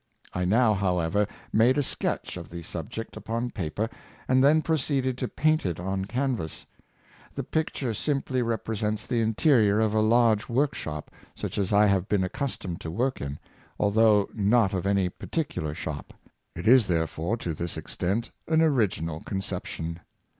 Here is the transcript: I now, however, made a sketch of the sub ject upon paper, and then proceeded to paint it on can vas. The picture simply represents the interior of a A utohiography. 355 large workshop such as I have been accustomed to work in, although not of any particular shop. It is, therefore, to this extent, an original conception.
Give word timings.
I 0.33 0.45
now, 0.45 0.73
however, 0.73 1.27
made 1.53 1.77
a 1.77 1.83
sketch 1.83 2.35
of 2.35 2.49
the 2.49 2.63
sub 2.63 2.89
ject 2.89 3.15
upon 3.15 3.51
paper, 3.51 3.87
and 4.27 4.43
then 4.43 4.63
proceeded 4.63 5.15
to 5.19 5.27
paint 5.27 5.63
it 5.63 5.79
on 5.79 6.05
can 6.05 6.35
vas. 6.35 6.65
The 7.35 7.43
picture 7.43 7.93
simply 7.93 8.41
represents 8.41 9.05
the 9.05 9.21
interior 9.21 9.79
of 9.79 9.93
a 9.93 9.99
A 9.99 10.01
utohiography. 10.01 10.07
355 10.07 10.09
large 10.09 10.49
workshop 10.49 11.11
such 11.35 11.59
as 11.59 11.71
I 11.71 11.85
have 11.85 12.09
been 12.09 12.23
accustomed 12.23 12.81
to 12.81 12.89
work 12.89 13.21
in, 13.21 13.37
although 13.79 14.27
not 14.33 14.73
of 14.73 14.87
any 14.87 15.07
particular 15.07 15.75
shop. 15.75 16.15
It 16.55 16.67
is, 16.67 16.87
therefore, 16.87 17.37
to 17.37 17.53
this 17.53 17.77
extent, 17.77 18.31
an 18.47 18.63
original 18.63 19.19
conception. 19.19 19.99